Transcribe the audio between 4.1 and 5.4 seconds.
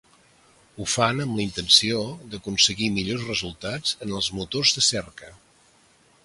els motors de cerca.